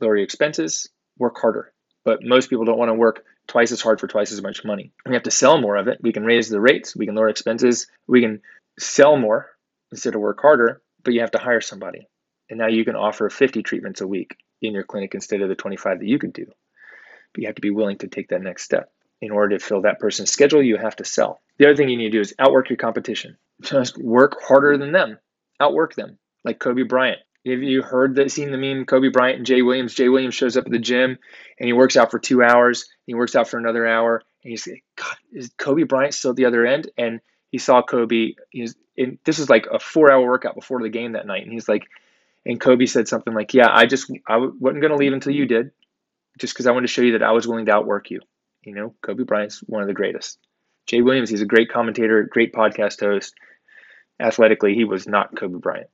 lower 0.00 0.16
your 0.16 0.24
expenses, 0.24 0.88
work 1.18 1.38
harder. 1.38 1.72
But 2.08 2.24
most 2.24 2.48
people 2.48 2.64
don't 2.64 2.78
want 2.78 2.88
to 2.88 2.94
work 2.94 3.26
twice 3.48 3.70
as 3.70 3.82
hard 3.82 4.00
for 4.00 4.06
twice 4.06 4.32
as 4.32 4.40
much 4.40 4.64
money. 4.64 4.92
We 5.04 5.12
have 5.12 5.24
to 5.24 5.30
sell 5.30 5.60
more 5.60 5.76
of 5.76 5.88
it. 5.88 5.98
We 6.00 6.14
can 6.14 6.24
raise 6.24 6.48
the 6.48 6.58
rates, 6.58 6.96
we 6.96 7.04
can 7.04 7.14
lower 7.14 7.28
expenses, 7.28 7.86
we 8.06 8.22
can 8.22 8.40
sell 8.78 9.18
more 9.18 9.50
instead 9.92 10.14
of 10.14 10.22
work 10.22 10.40
harder, 10.40 10.80
but 11.04 11.12
you 11.12 11.20
have 11.20 11.32
to 11.32 11.38
hire 11.38 11.60
somebody. 11.60 12.08
And 12.48 12.58
now 12.58 12.68
you 12.68 12.86
can 12.86 12.96
offer 12.96 13.28
50 13.28 13.62
treatments 13.62 14.00
a 14.00 14.06
week 14.06 14.38
in 14.62 14.72
your 14.72 14.84
clinic 14.84 15.14
instead 15.14 15.42
of 15.42 15.50
the 15.50 15.54
25 15.54 15.98
that 15.98 16.08
you 16.08 16.18
could 16.18 16.32
do. 16.32 16.46
But 17.34 17.42
you 17.42 17.46
have 17.46 17.56
to 17.56 17.60
be 17.60 17.72
willing 17.72 17.98
to 17.98 18.08
take 18.08 18.30
that 18.30 18.40
next 18.40 18.62
step. 18.62 18.90
In 19.20 19.30
order 19.30 19.58
to 19.58 19.62
fill 19.62 19.82
that 19.82 20.00
person's 20.00 20.30
schedule, 20.30 20.62
you 20.62 20.78
have 20.78 20.96
to 20.96 21.04
sell. 21.04 21.42
The 21.58 21.66
other 21.66 21.76
thing 21.76 21.90
you 21.90 21.98
need 21.98 22.12
to 22.12 22.16
do 22.16 22.20
is 22.22 22.32
outwork 22.38 22.70
your 22.70 22.78
competition. 22.78 23.36
Just 23.60 23.98
work 23.98 24.38
harder 24.42 24.78
than 24.78 24.92
them, 24.92 25.18
outwork 25.60 25.94
them, 25.94 26.16
like 26.42 26.58
Kobe 26.58 26.84
Bryant. 26.84 27.20
Have 27.50 27.62
you 27.62 27.82
heard 27.82 28.16
that, 28.16 28.30
seen 28.30 28.50
the 28.50 28.58
meme 28.58 28.84
Kobe 28.84 29.08
Bryant 29.08 29.38
and 29.38 29.46
Jay 29.46 29.62
Williams? 29.62 29.94
Jay 29.94 30.08
Williams 30.08 30.34
shows 30.34 30.56
up 30.56 30.66
at 30.66 30.72
the 30.72 30.78
gym 30.78 31.18
and 31.58 31.66
he 31.66 31.72
works 31.72 31.96
out 31.96 32.10
for 32.10 32.18
two 32.18 32.42
hours. 32.42 32.82
And 32.82 32.90
he 33.06 33.14
works 33.14 33.34
out 33.36 33.48
for 33.48 33.58
another 33.58 33.86
hour. 33.86 34.22
And 34.42 34.50
he's 34.50 34.66
like, 34.66 34.84
God, 34.96 35.16
is 35.32 35.50
Kobe 35.56 35.84
Bryant 35.84 36.14
still 36.14 36.30
at 36.30 36.36
the 36.36 36.46
other 36.46 36.66
end? 36.66 36.90
And 36.96 37.20
he 37.50 37.58
saw 37.58 37.82
Kobe. 37.82 38.34
He's 38.50 38.74
in, 38.96 39.18
this 39.24 39.38
was 39.38 39.50
like 39.50 39.66
a 39.66 39.78
four 39.78 40.10
hour 40.10 40.26
workout 40.26 40.54
before 40.54 40.82
the 40.82 40.88
game 40.88 41.12
that 41.12 41.26
night. 41.26 41.42
And 41.42 41.52
he's 41.52 41.68
like, 41.68 41.84
and 42.44 42.60
Kobe 42.60 42.86
said 42.86 43.08
something 43.08 43.34
like, 43.34 43.54
Yeah, 43.54 43.68
I 43.70 43.86
just, 43.86 44.10
I 44.26 44.36
wasn't 44.36 44.80
going 44.80 44.90
to 44.90 44.96
leave 44.96 45.12
until 45.12 45.34
you 45.34 45.46
did, 45.46 45.70
just 46.38 46.54
because 46.54 46.66
I 46.66 46.72
wanted 46.72 46.86
to 46.86 46.92
show 46.92 47.02
you 47.02 47.12
that 47.12 47.22
I 47.22 47.32
was 47.32 47.46
willing 47.46 47.66
to 47.66 47.72
outwork 47.72 48.10
you. 48.10 48.20
You 48.62 48.74
know, 48.74 48.94
Kobe 49.02 49.24
Bryant's 49.24 49.60
one 49.60 49.82
of 49.82 49.88
the 49.88 49.94
greatest. 49.94 50.38
Jay 50.86 51.02
Williams, 51.02 51.30
he's 51.30 51.42
a 51.42 51.46
great 51.46 51.70
commentator, 51.70 52.22
great 52.24 52.52
podcast 52.52 53.00
host. 53.00 53.34
Athletically, 54.20 54.74
he 54.74 54.84
was 54.84 55.06
not 55.06 55.36
Kobe 55.36 55.58
Bryant 55.58 55.88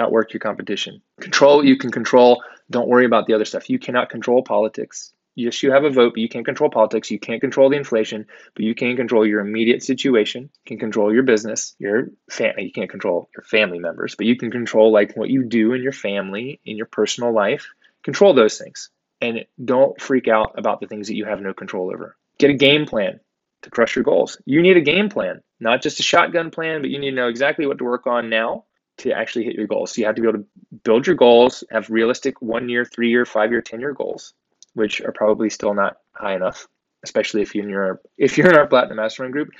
outwork 0.00 0.32
your 0.32 0.40
competition. 0.40 1.02
Control 1.20 1.58
what 1.58 1.66
you 1.66 1.76
can 1.76 1.90
control. 1.90 2.42
Don't 2.70 2.88
worry 2.88 3.04
about 3.04 3.26
the 3.26 3.34
other 3.34 3.44
stuff. 3.44 3.70
You 3.70 3.78
cannot 3.78 4.10
control 4.10 4.42
politics. 4.42 5.12
Yes, 5.36 5.62
you 5.62 5.72
have 5.72 5.84
a 5.84 5.90
vote, 5.90 6.14
but 6.14 6.20
you 6.20 6.28
can't 6.28 6.44
control 6.44 6.70
politics. 6.70 7.10
You 7.10 7.18
can't 7.18 7.40
control 7.40 7.70
the 7.70 7.76
inflation, 7.76 8.26
but 8.54 8.64
you 8.64 8.74
can 8.74 8.96
control 8.96 9.26
your 9.26 9.40
immediate 9.40 9.82
situation. 9.82 10.42
You 10.42 10.66
can 10.66 10.78
control 10.78 11.14
your 11.14 11.22
business, 11.22 11.74
your 11.78 12.08
family. 12.28 12.64
You 12.64 12.72
can't 12.72 12.90
control 12.90 13.28
your 13.34 13.44
family 13.44 13.78
members, 13.78 14.16
but 14.16 14.26
you 14.26 14.36
can 14.36 14.50
control 14.50 14.92
like 14.92 15.16
what 15.16 15.30
you 15.30 15.44
do 15.44 15.72
in 15.72 15.82
your 15.82 15.92
family, 15.92 16.60
in 16.64 16.76
your 16.76 16.86
personal 16.86 17.32
life. 17.32 17.68
Control 18.02 18.34
those 18.34 18.58
things. 18.58 18.90
And 19.20 19.44
don't 19.62 20.00
freak 20.00 20.28
out 20.28 20.58
about 20.58 20.80
the 20.80 20.86
things 20.86 21.08
that 21.08 21.16
you 21.16 21.26
have 21.26 21.40
no 21.40 21.54
control 21.54 21.90
over. 21.92 22.16
Get 22.38 22.50
a 22.50 22.54
game 22.54 22.86
plan 22.86 23.20
to 23.62 23.70
crush 23.70 23.94
your 23.94 24.04
goals. 24.04 24.38
You 24.46 24.62
need 24.62 24.78
a 24.78 24.82
game 24.82 25.10
plan, 25.10 25.42
not 25.60 25.82
just 25.82 26.00
a 26.00 26.02
shotgun 26.02 26.50
plan, 26.50 26.80
but 26.80 26.90
you 26.90 26.98
need 26.98 27.10
to 27.10 27.16
know 27.16 27.28
exactly 27.28 27.66
what 27.66 27.78
to 27.78 27.84
work 27.84 28.06
on 28.06 28.30
now 28.30 28.64
to 29.00 29.12
actually 29.12 29.44
hit 29.44 29.54
your 29.54 29.66
goals. 29.66 29.92
So 29.92 30.00
you 30.00 30.06
have 30.06 30.14
to 30.16 30.22
be 30.22 30.28
able 30.28 30.38
to 30.40 30.46
build 30.84 31.06
your 31.06 31.16
goals, 31.16 31.64
have 31.70 31.90
realistic 31.90 32.40
one 32.40 32.68
year, 32.68 32.84
three 32.84 33.10
year, 33.10 33.24
five 33.24 33.50
year, 33.50 33.62
10 33.62 33.80
year 33.80 33.92
goals, 33.92 34.34
which 34.74 35.00
are 35.00 35.12
probably 35.12 35.50
still 35.50 35.74
not 35.74 35.96
high 36.12 36.34
enough, 36.34 36.66
especially 37.02 37.42
if 37.42 37.54
you're 37.54 37.64
in 37.64 37.70
your, 37.70 38.00
if 38.18 38.36
you're 38.36 38.50
in 38.50 38.56
our 38.56 38.66
platinum 38.66 38.96
mastermind 38.96 39.32
group. 39.32 39.50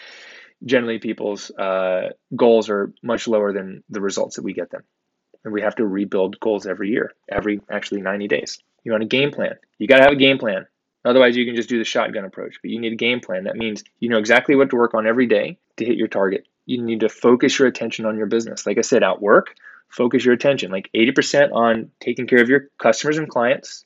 Generally, 0.64 0.98
people's 0.98 1.50
uh, 1.52 2.10
goals 2.37 2.69
are 2.69 2.92
much 3.02 3.26
lower 3.26 3.52
than 3.52 3.82
the 3.88 4.00
results 4.00 4.37
that 4.37 4.44
we 4.44 4.52
get 4.52 4.70
them. 4.70 4.82
And 5.42 5.54
we 5.54 5.62
have 5.62 5.76
to 5.76 5.87
rebuild 5.87 6.38
goals 6.38 6.66
every 6.66 6.90
year, 6.90 7.14
every 7.31 7.62
actually 7.70 8.02
90 8.02 8.28
days. 8.28 8.58
You 8.84 8.92
want 8.92 9.04
a 9.04 9.06
game 9.06 9.31
plan. 9.31 9.54
You 9.78 9.87
got 9.87 9.98
to 9.98 10.04
have 10.04 10.12
a 10.12 10.16
game 10.16 10.37
plan. 10.37 10.66
Otherwise, 11.02 11.34
you 11.34 11.46
can 11.46 11.56
just 11.56 11.70
do 11.70 11.78
the 11.78 11.84
shotgun 11.84 12.26
approach, 12.26 12.58
but 12.62 12.70
you 12.70 12.78
need 12.78 12.92
a 12.92 12.96
game 12.96 13.20
plan. 13.20 13.44
That 13.44 13.56
means 13.56 13.82
you 14.00 14.10
know 14.10 14.19
exactly 14.19 14.54
what 14.54 14.69
to 14.69 14.76
work 14.76 14.92
on 14.92 15.06
every 15.06 15.26
day 15.26 15.58
to 15.78 15.84
hit 15.87 15.96
your 15.96 16.08
target 16.08 16.46
you 16.70 16.81
need 16.81 17.00
to 17.00 17.08
focus 17.08 17.58
your 17.58 17.67
attention 17.67 18.06
on 18.06 18.17
your 18.17 18.26
business. 18.26 18.64
Like 18.64 18.78
I 18.78 18.82
said, 18.82 19.02
at 19.02 19.20
work, 19.20 19.56
focus 19.88 20.25
your 20.25 20.34
attention 20.34 20.70
like 20.70 20.88
80% 20.94 21.52
on 21.52 21.90
taking 21.99 22.28
care 22.28 22.40
of 22.40 22.49
your 22.49 22.69
customers 22.78 23.19
and 23.19 23.28
clients. 23.28 23.84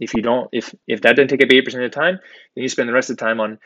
If 0.00 0.14
you 0.14 0.22
don't, 0.22 0.48
if 0.52 0.74
if 0.88 1.02
that 1.02 1.14
doesn't 1.14 1.28
take 1.28 1.44
up 1.44 1.48
80% 1.48 1.66
of 1.66 1.80
the 1.80 1.88
time, 1.90 2.18
then 2.54 2.62
you 2.62 2.68
spend 2.68 2.88
the 2.88 2.92
rest 2.92 3.10
of 3.10 3.16
the 3.16 3.24
time 3.24 3.40
on 3.40 3.60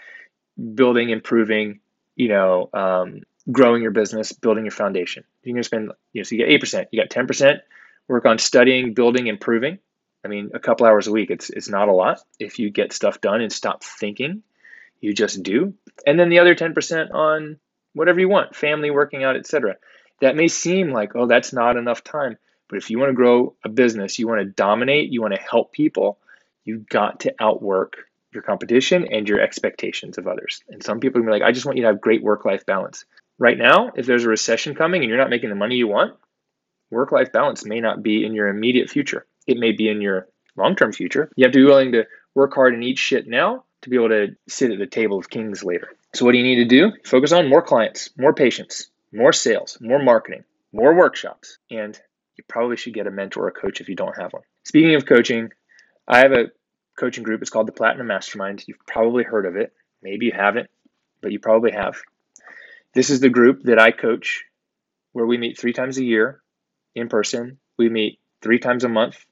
building, 0.75 1.09
improving, 1.09 1.81
you 2.15 2.29
know, 2.29 2.69
um, 2.75 3.23
growing 3.51 3.81
your 3.81 3.91
business, 3.91 4.33
building 4.33 4.65
your 4.65 4.73
foundation. 4.73 5.25
You're 5.43 5.55
gonna 5.55 5.65
spend, 5.65 5.93
you 6.13 6.21
know, 6.21 6.23
so 6.25 6.35
you 6.35 6.45
get 6.45 6.63
8%, 6.63 6.87
you 6.91 7.01
got 7.01 7.09
10% 7.09 7.61
work 8.07 8.27
on 8.27 8.37
studying, 8.37 8.93
building, 8.93 9.29
improving. 9.29 9.79
I 10.27 10.29
mean, 10.29 10.51
a 10.53 10.59
couple 10.59 10.87
hours 10.87 11.07
a 11.07 11.13
week, 11.13 11.31
it's 11.31 11.49
it's 11.49 11.71
not 11.71 11.89
a 11.89 11.93
lot 11.93 12.21
if 12.39 12.59
you 12.59 12.69
get 12.69 12.93
stuff 12.93 13.23
done 13.23 13.41
and 13.41 13.51
stop 13.51 13.83
thinking. 13.83 14.43
You 15.01 15.15
just 15.15 15.43
do. 15.43 15.73
And 16.07 16.21
then 16.21 16.29
the 16.29 16.39
other 16.39 16.55
10% 16.55 17.13
on 17.13 17.59
whatever 17.95 18.21
you 18.21 18.29
want, 18.29 18.57
family, 18.57 18.91
working 18.91 19.25
out, 19.25 19.37
etc. 19.37 19.77
That 20.21 20.37
may 20.37 20.49
seem 20.49 20.93
like, 20.93 21.15
oh, 21.15 21.27
that's 21.27 21.53
not 21.53 21.77
enough 21.77 22.05
time. 22.05 22.39
But 22.69 22.79
if 22.79 22.91
you 22.91 22.99
want 22.99 23.11
to 23.11 23.15
grow 23.15 23.55
a 23.65 23.69
business, 23.69 24.19
you 24.19 24.27
want 24.27 24.41
to 24.41 24.47
dominate, 24.47 25.13
you 25.13 25.21
want 25.21 25.35
to 25.35 25.41
help 25.41 25.73
people, 25.73 26.19
you've 26.65 26.89
got 26.89 27.21
to 27.21 27.35
outwork 27.39 27.97
your 28.33 28.43
competition 28.43 29.07
and 29.11 29.29
your 29.29 29.41
expectations 29.41 30.17
of 30.17 30.27
others. 30.27 30.63
And 30.69 30.83
some 30.83 31.01
people 31.01 31.21
are 31.21 31.25
be 31.25 31.31
like, 31.31 31.43
I 31.43 31.53
just 31.53 31.67
want 31.67 31.77
you 31.77 31.83
to 31.83 31.89
have 31.89 32.01
great 32.01 32.23
work 32.23 32.45
life 32.45 32.65
balance. 32.65 33.05
Right 33.39 33.59
now, 33.59 33.91
if 33.95 34.07
there's 34.07 34.25
a 34.25 34.29
recession 34.29 34.75
coming 34.75 35.03
and 35.03 35.09
you're 35.09 35.19
not 35.19 35.31
making 35.31 35.51
the 35.51 35.55
money 35.55 35.77
you 35.77 35.89
want, 35.89 36.15
work 36.91 37.13
life 37.13 37.33
balance 37.33 37.65
may 37.65 37.81
not 37.81 38.03
be 38.03 38.25
in 38.25 38.33
your 38.33 38.49
immediate 38.49 38.89
future. 38.89 39.27
It 39.47 39.59
may 39.59 39.73
be 39.73 39.89
in 39.89 40.01
your 40.01 40.29
long 40.57 40.77
term 40.77 40.93
future. 40.93 41.31
You 41.37 41.45
have 41.45 41.53
to 41.53 41.59
be 41.59 41.65
willing 41.65 41.93
to 41.93 42.07
work 42.35 42.55
hard 42.55 42.75
and 42.75 42.85
eat 42.85 42.99
shit 42.99 43.27
now 43.27 43.65
to 43.83 43.91
be 43.91 43.97
able 43.97 44.11
to 44.11 44.37
sit 44.49 44.71
at 44.71 44.79
the 44.79 44.87
table 44.87 45.19
of 45.19 45.29
kings 45.29 45.65
later. 45.65 45.89
So, 46.15 46.27
what 46.27 46.33
do 46.33 46.39
you 46.39 46.45
need 46.45 46.57
to 46.57 46.65
do? 46.65 46.93
Focus 47.05 47.33
on 47.33 47.49
more 47.49 47.63
clients, 47.63 48.11
more 48.19 48.35
patients, 48.35 48.91
more 49.13 49.33
sales, 49.33 49.79
more 49.81 50.03
marketing, 50.03 50.45
more 50.73 50.95
workshops, 50.95 51.59
and 51.71 51.99
you 52.37 52.45
probably 52.49 52.77
should 52.77 52.95
get 52.95 53.07
a 53.07 53.11
mentor 53.11 53.45
or 53.45 53.49
a 53.49 53.53
coach 53.53 53.81
if 53.81 53.89
you 53.89 53.97
don't 53.97 54.17
have 54.19 54.33
one. 54.33 54.43
Speaking 54.65 54.95
of 54.95 55.07
coaching, 55.07 55.53
I 56.07 56.19
have 56.19 56.33
a 56.33 56.51
coaching 56.99 57.23
group. 57.23 57.41
It's 57.41 57.51
called 57.51 57.67
the 57.67 57.73
Platinum 57.73 58.07
Mastermind. 58.09 58.65
You've 58.67 58.87
probably 58.87 59.25
heard 59.25 59.47
of 59.47 59.57
it. 59.57 59.73
Maybe 60.03 60.27
you 60.27 60.33
haven't, 60.33 60.69
but 61.23 61.33
you 61.33 61.39
probably 61.39 61.73
have. 61.73 61.97
This 62.95 63.09
is 63.09 63.21
the 63.21 63.31
group 63.31 63.63
that 63.63 63.79
I 63.79 63.91
coach 63.91 64.45
where 65.13 65.27
we 65.27 65.39
meet 65.39 65.59
three 65.59 65.73
times 65.73 65.97
a 65.97 66.05
year 66.05 66.43
in 66.95 67.09
person. 67.09 67.59
We 67.79 67.89
meet 67.89 68.19
three 68.43 68.59
times 68.59 68.85
a 68.85 68.89
month. 68.89 69.25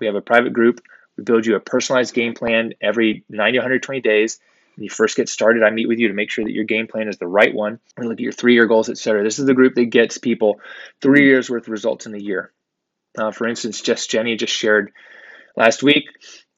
We 0.00 0.06
have 0.06 0.16
a 0.16 0.20
private 0.20 0.52
group. 0.52 0.80
We 1.16 1.22
build 1.22 1.46
you 1.46 1.54
a 1.54 1.60
personalized 1.60 2.14
game 2.14 2.34
plan 2.34 2.72
every 2.80 3.24
90 3.28 3.58
120 3.58 4.00
days 4.00 4.40
when 4.80 4.86
you 4.86 4.90
first 4.90 5.14
get 5.14 5.28
started, 5.28 5.62
I 5.62 5.68
meet 5.68 5.88
with 5.88 5.98
you 5.98 6.08
to 6.08 6.14
make 6.14 6.30
sure 6.30 6.42
that 6.42 6.54
your 6.54 6.64
game 6.64 6.86
plan 6.86 7.06
is 7.06 7.18
the 7.18 7.26
right 7.26 7.54
one. 7.54 7.80
We 7.98 8.06
look 8.06 8.14
at 8.14 8.20
your 8.20 8.32
three 8.32 8.54
year 8.54 8.64
goals, 8.64 8.88
et 8.88 8.96
cetera. 8.96 9.22
This 9.22 9.38
is 9.38 9.44
the 9.44 9.52
group 9.52 9.74
that 9.74 9.84
gets 9.84 10.16
people 10.16 10.58
three 11.02 11.26
years 11.26 11.50
worth 11.50 11.64
of 11.64 11.68
results 11.68 12.06
in 12.06 12.14
a 12.14 12.18
year. 12.18 12.50
Uh, 13.18 13.30
for 13.30 13.46
instance, 13.46 13.82
just 13.82 14.08
Jenny 14.08 14.36
just 14.36 14.54
shared 14.54 14.92
last 15.54 15.82
week. 15.82 16.04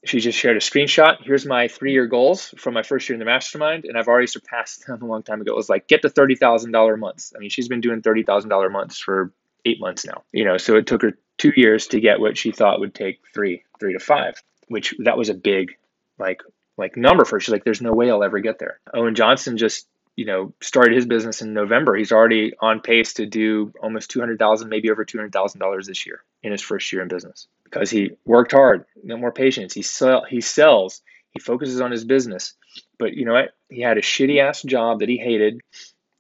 She 0.05 0.21
just 0.21 0.38
shared 0.38 0.57
a 0.57 0.61
screenshot. 0.61 1.17
Here's 1.21 1.45
my 1.45 1.67
three 1.67 1.95
year 1.95 2.07
goals 2.07 2.55
from 2.59 2.75
my 2.75 2.85
first 2.85 3.09
year 3.09 3.14
in 3.14 3.19
the 3.19 3.25
mastermind, 3.25 3.87
and 3.87 3.99
I've 3.99 4.07
already 4.07 4.29
surpassed 4.29 4.87
them 4.87 5.02
a 5.02 5.07
long 5.07 5.25
time 5.25 5.41
ago. 5.41 5.50
It 5.55 5.57
was 5.57 5.69
like 5.69 5.88
get 5.88 6.02
to 6.02 6.09
thirty 6.09 6.37
thousand 6.37 6.71
dollar 6.71 6.97
months. 6.97 7.33
I 7.35 7.41
mean, 7.41 7.50
she's 7.50 7.67
been 7.67 7.81
doing 7.81 8.02
thirty 8.02 8.23
thousand 8.23 8.50
dollar 8.50 8.71
months 8.71 9.00
for 9.00 9.33
eight 9.64 9.81
months 9.81 10.07
now. 10.07 10.23
You 10.31 10.45
know, 10.45 10.59
so 10.59 10.76
it 10.76 10.87
took 10.87 11.02
her 11.02 11.19
two 11.38 11.52
years 11.57 11.88
to 11.88 11.99
get 11.99 12.21
what 12.21 12.38
she 12.38 12.52
thought 12.52 12.79
would 12.79 12.95
take 12.95 13.21
three, 13.35 13.64
three 13.81 13.95
to 13.95 13.99
five. 13.99 14.41
Which 14.69 14.95
that 15.00 15.19
was 15.19 15.29
a 15.29 15.35
big, 15.35 15.73
like 16.21 16.43
like 16.76 16.97
number 16.97 17.25
her. 17.25 17.41
She's 17.41 17.52
like, 17.52 17.64
there's 17.64 17.83
no 17.83 17.93
way 17.93 18.11
I'll 18.11 18.25
ever 18.25 18.41
get 18.41 18.59
there. 18.59 18.81
Owen 18.95 19.14
Johnson 19.14 19.57
just 19.57 19.87
you 20.17 20.26
know, 20.26 20.52
started 20.61 20.95
his 20.95 21.07
business 21.07 21.41
in 21.41 21.55
November. 21.55 21.97
He's 21.97 22.12
already 22.12 22.52
on 22.61 22.81
pace 22.81 23.14
to 23.14 23.26
do 23.26 23.73
almost 23.81 24.11
200,000, 24.11 24.69
maybe 24.69 24.91
over 24.91 25.05
$200,000 25.05 25.87
this 25.87 26.07
year 26.07 26.23
in 26.43 26.52
his 26.52 26.61
first 26.61 26.93
year 26.93 27.02
in 27.02 27.09
business 27.09 27.49
because 27.64 27.91
he 27.91 28.11
worked 28.26 28.52
hard, 28.52 28.85
no 29.02 29.17
more 29.17 29.33
patients. 29.33 29.73
He 29.75 29.83
sell, 29.83 30.25
he 30.29 30.41
sells, 30.43 31.00
he 31.31 31.41
focuses 31.41 31.81
on 31.81 31.91
his 31.91 32.05
business. 32.05 32.55
But 32.99 33.14
you 33.14 33.25
know 33.25 33.33
what? 33.33 33.55
He 33.71 33.81
had 33.81 33.97
a 33.97 34.02
shitty 34.02 34.38
ass 34.38 34.62
job 34.62 35.00
that 35.00 35.09
he 35.09 35.17
hated. 35.17 35.61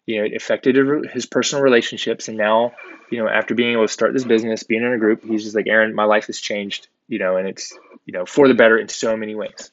You 0.06 0.18
know, 0.18 0.24
it 0.24 0.34
affected 0.34 0.76
his 1.12 1.26
personal 1.26 1.62
relationships. 1.62 2.28
And 2.28 2.38
now, 2.38 2.72
you 3.10 3.18
know, 3.18 3.28
after 3.28 3.54
being 3.54 3.72
able 3.72 3.86
to 3.86 3.92
start 3.92 4.14
this 4.14 4.24
business, 4.24 4.62
being 4.62 4.82
in 4.82 4.92
a 4.92 4.98
group, 4.98 5.22
he's 5.22 5.44
just 5.44 5.54
like, 5.54 5.66
Aaron, 5.68 5.94
my 5.94 6.04
life 6.04 6.26
has 6.26 6.40
changed, 6.40 6.88
you 7.08 7.18
know, 7.18 7.36
and 7.36 7.46
it's, 7.46 7.76
you 8.06 8.12
know, 8.12 8.24
for 8.24 8.48
the 8.48 8.54
better 8.54 8.78
in 8.78 8.88
so 8.88 9.16
many 9.16 9.34
ways. 9.34 9.70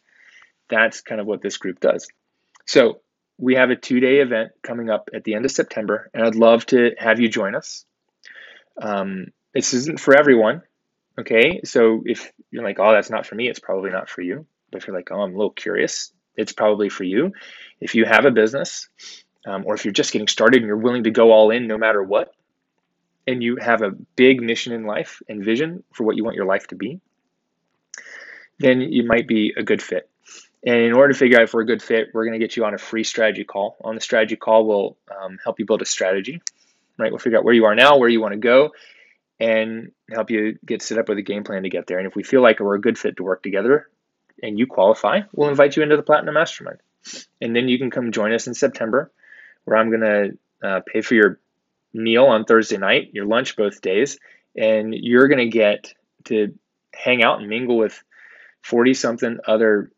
That's 0.69 1.01
kind 1.01 1.19
of 1.19 1.27
what 1.27 1.41
this 1.41 1.57
group 1.57 1.79
does. 1.79 2.07
So 2.65 3.01
we 3.38 3.55
have 3.55 3.69
a 3.69 3.75
two 3.75 3.99
day 3.99 4.17
event 4.19 4.51
coming 4.61 4.89
up 4.89 5.09
at 5.13 5.23
the 5.23 5.33
end 5.33 5.45
of 5.45 5.51
September, 5.51 6.09
and 6.13 6.23
I'd 6.23 6.35
love 6.35 6.65
to 6.67 6.91
have 6.97 7.19
you 7.19 7.29
join 7.29 7.55
us. 7.55 7.85
Um, 8.81 9.27
this 9.53 9.73
isn't 9.73 9.99
for 9.99 10.15
everyone, 10.15 10.61
okay? 11.19 11.61
So 11.63 12.03
if 12.05 12.31
you're 12.51 12.63
like, 12.63 12.79
oh, 12.79 12.91
that's 12.91 13.09
not 13.09 13.25
for 13.25 13.35
me, 13.35 13.49
it's 13.49 13.59
probably 13.59 13.91
not 13.91 14.09
for 14.09 14.21
you. 14.21 14.45
But 14.71 14.81
if 14.81 14.88
you're 14.88 14.95
like, 14.95 15.09
oh, 15.11 15.21
I'm 15.21 15.33
a 15.33 15.38
little 15.38 15.51
curious, 15.51 16.13
it's 16.35 16.53
probably 16.53 16.89
for 16.89 17.03
you. 17.03 17.33
If 17.79 17.95
you 17.95 18.05
have 18.05 18.25
a 18.25 18.31
business, 18.31 18.89
um, 19.45 19.63
or 19.65 19.73
if 19.73 19.85
you're 19.85 19.93
just 19.93 20.11
getting 20.11 20.27
started 20.27 20.61
and 20.61 20.67
you're 20.67 20.77
willing 20.77 21.05
to 21.05 21.11
go 21.11 21.31
all 21.31 21.49
in 21.51 21.67
no 21.67 21.77
matter 21.77 22.03
what, 22.03 22.33
and 23.25 23.43
you 23.43 23.57
have 23.57 23.81
a 23.81 23.91
big 24.15 24.41
mission 24.41 24.73
in 24.73 24.85
life 24.85 25.21
and 25.27 25.43
vision 25.43 25.83
for 25.93 26.03
what 26.03 26.15
you 26.15 26.23
want 26.23 26.35
your 26.35 26.45
life 26.45 26.67
to 26.67 26.75
be, 26.75 26.99
then 28.59 28.81
you 28.81 29.05
might 29.05 29.27
be 29.27 29.53
a 29.55 29.63
good 29.63 29.81
fit. 29.81 30.09
And 30.65 30.75
in 30.75 30.93
order 30.93 31.13
to 31.13 31.17
figure 31.17 31.37
out 31.37 31.43
if 31.43 31.53
we're 31.53 31.61
a 31.61 31.65
good 31.65 31.81
fit, 31.81 32.09
we're 32.13 32.25
going 32.25 32.37
to 32.37 32.45
get 32.45 32.57
you 32.57 32.65
on 32.65 32.73
a 32.73 32.77
free 32.77 33.03
strategy 33.03 33.45
call. 33.45 33.77
On 33.83 33.95
the 33.95 34.01
strategy 34.01 34.35
call, 34.35 34.65
we'll 34.65 34.97
um, 35.09 35.37
help 35.43 35.59
you 35.59 35.65
build 35.65 35.81
a 35.81 35.85
strategy, 35.85 36.41
right? 36.97 37.11
We'll 37.11 37.19
figure 37.19 37.39
out 37.39 37.45
where 37.45 37.53
you 37.53 37.65
are 37.65 37.75
now, 37.75 37.97
where 37.97 38.09
you 38.09 38.19
want 38.19 38.33
to 38.33 38.39
go, 38.39 38.71
and 39.39 39.91
help 40.11 40.31
you 40.31 40.59
get 40.65 40.81
set 40.81 40.97
up 40.97 41.07
with 41.07 41.17
a 41.17 41.21
game 41.21 41.45
plan 41.45 41.63
to 41.63 41.69
get 41.69 41.87
there. 41.87 41.97
And 41.97 42.07
if 42.07 42.15
we 42.15 42.23
feel 42.23 42.41
like 42.41 42.59
we're 42.59 42.75
a 42.75 42.81
good 42.81 42.97
fit 42.97 43.17
to 43.17 43.23
work 43.23 43.41
together 43.41 43.87
and 44.43 44.59
you 44.59 44.67
qualify, 44.67 45.21
we'll 45.33 45.49
invite 45.49 45.77
you 45.77 45.83
into 45.83 45.95
the 45.95 46.03
Platinum 46.03 46.33
Mastermind. 46.33 46.79
And 47.39 47.55
then 47.55 47.69
you 47.69 47.77
can 47.77 47.89
come 47.89 48.11
join 48.11 48.33
us 48.33 48.47
in 48.47 48.53
September, 48.53 49.11
where 49.63 49.77
I'm 49.77 49.89
going 49.89 50.37
to 50.61 50.67
uh, 50.67 50.81
pay 50.85 50.99
for 51.01 51.15
your 51.15 51.39
meal 51.93 52.25
on 52.25 52.43
Thursday 52.43 52.77
night, 52.77 53.11
your 53.13 53.25
lunch 53.25 53.55
both 53.55 53.81
days, 53.81 54.19
and 54.57 54.93
you're 54.93 55.29
going 55.29 55.39
to 55.39 55.57
get 55.57 55.93
to 56.25 56.53
hang 56.93 57.23
out 57.23 57.39
and 57.39 57.47
mingle 57.47 57.77
with 57.77 58.03
40 58.61 58.93
something 58.93 59.37
other 59.47 59.91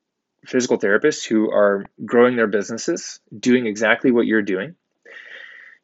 physical 0.45 0.77
therapists 0.77 1.25
who 1.25 1.51
are 1.51 1.85
growing 2.05 2.35
their 2.35 2.47
businesses, 2.47 3.19
doing 3.37 3.65
exactly 3.65 4.11
what 4.11 4.25
you're 4.25 4.41
doing. 4.41 4.75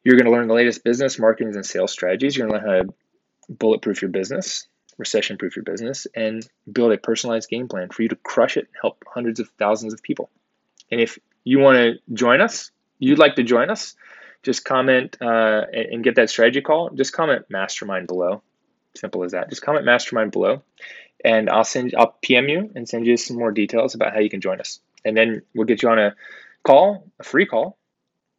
You're 0.04 0.16
going 0.16 0.26
to 0.26 0.32
learn 0.32 0.48
the 0.48 0.54
latest 0.54 0.84
business, 0.84 1.18
marketing, 1.18 1.54
and 1.54 1.66
sales 1.66 1.92
strategies. 1.92 2.36
You're 2.36 2.48
going 2.48 2.60
to 2.60 2.66
learn 2.66 2.76
how 2.76 2.82
to 2.84 2.94
bulletproof 3.48 4.02
your 4.02 4.10
business, 4.10 4.66
recession 4.96 5.38
proof 5.38 5.56
your 5.56 5.64
business, 5.64 6.06
and 6.14 6.46
build 6.70 6.92
a 6.92 6.98
personalized 6.98 7.48
game 7.48 7.68
plan 7.68 7.88
for 7.90 8.02
you 8.02 8.08
to 8.08 8.16
crush 8.16 8.56
it 8.56 8.66
and 8.66 8.74
help 8.80 9.04
hundreds 9.06 9.40
of 9.40 9.48
thousands 9.58 9.92
of 9.92 10.02
people. 10.02 10.30
And 10.90 11.00
if 11.00 11.18
you 11.44 11.58
want 11.58 11.76
to 11.76 12.14
join 12.14 12.40
us, 12.40 12.70
you'd 12.98 13.18
like 13.18 13.36
to 13.36 13.42
join 13.42 13.70
us, 13.70 13.94
just 14.42 14.64
comment 14.64 15.16
uh, 15.20 15.62
and 15.72 16.02
get 16.02 16.16
that 16.16 16.30
strategy 16.30 16.60
call. 16.60 16.90
Just 16.90 17.12
comment 17.12 17.46
mastermind 17.48 18.06
below. 18.06 18.42
Simple 18.96 19.24
as 19.24 19.32
that. 19.32 19.50
Just 19.50 19.62
comment 19.62 19.84
mastermind 19.84 20.32
below 20.32 20.62
and 21.24 21.50
I'll 21.50 21.64
send 21.64 21.94
I'll 21.96 22.16
PM 22.22 22.48
you 22.48 22.70
and 22.74 22.88
send 22.88 23.06
you 23.06 23.16
some 23.16 23.38
more 23.38 23.52
details 23.52 23.94
about 23.94 24.14
how 24.14 24.20
you 24.20 24.30
can 24.30 24.40
join 24.40 24.60
us. 24.60 24.80
And 25.04 25.16
then 25.16 25.42
we'll 25.54 25.66
get 25.66 25.82
you 25.82 25.88
on 25.88 25.98
a 25.98 26.14
call, 26.62 27.10
a 27.18 27.24
free 27.24 27.46
call 27.46 27.78